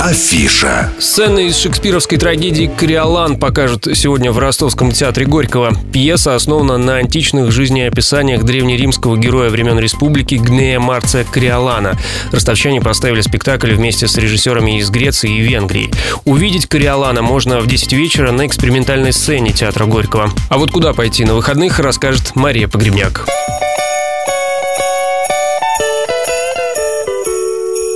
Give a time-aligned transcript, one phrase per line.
[0.00, 0.90] Афиша.
[0.98, 5.74] Сцены из шекспировской трагедии «Кориолан» покажут сегодня в Ростовском театре Горького.
[5.92, 11.98] Пьеса основана на античных жизнеописаниях древнеримского героя времен республики Гнея Марция Кориолана.
[12.32, 15.90] Ростовчане поставили спектакль вместе с режиссерами из Греции и Венгрии.
[16.24, 20.30] Увидеть Кориолана можно в 10 вечера на экспериментальной сцене театра Горького.
[20.48, 23.26] А вот куда пойти на выходных, расскажет Мария Погребняк.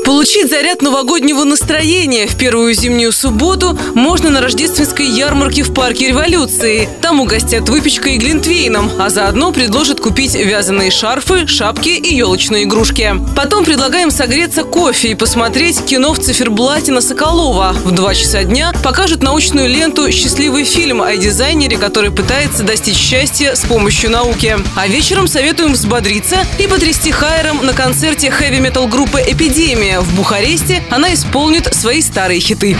[0.05, 6.89] Получить заряд новогоднего настроения в первую зимнюю субботу можно на рождественской ярмарке в парке революции.
[7.01, 13.15] Там угостят выпечкой и глинтвейном, а заодно предложат купить вязаные шарфы, шапки и елочные игрушки.
[13.35, 17.75] Потом предлагаем согреться кофе и посмотреть кино в циферблате на Соколова.
[17.85, 23.55] В 2 часа дня покажут научную ленту «Счастливый фильм» о дизайнере, который пытается достичь счастья
[23.55, 24.59] с помощью науки.
[24.77, 31.13] А вечером советуем взбодриться и потрясти хайером на концерте хэви-метал группы «Эпидемия», в Бухаресте она
[31.15, 32.77] исполнит свои старые хиты.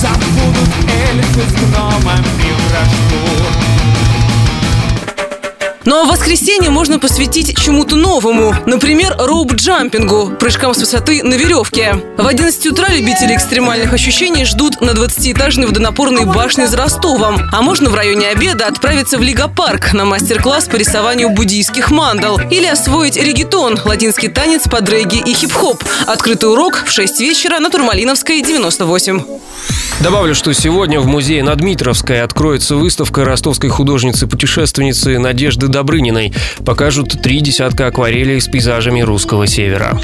[0.00, 0.68] Забудут
[1.10, 3.41] эльфы с гномами вражду
[5.84, 8.54] ну а воскресенье можно посвятить чему-то новому.
[8.66, 11.96] Например, роуп-джампингу, прыжкам с высоты на веревке.
[12.16, 17.48] В 11 утра любители экстремальных ощущений ждут на 20-этажной водонапорной башне с Ростовом.
[17.52, 22.40] А можно в районе обеда отправиться в Лига-парк на мастер-класс по рисованию буддийских мандал.
[22.50, 25.82] Или освоить регетон, латинский танец под регги и хип-хоп.
[26.06, 29.22] Открытый урок в 6 вечера на Турмалиновской, 98.
[30.00, 36.32] Добавлю, что сегодня в музее на Дмитровской откроется выставка ростовской художницы-путешественницы Надежды Добрыниной.
[36.64, 39.98] Покажут три десятка акварелей с пейзажами русского севера.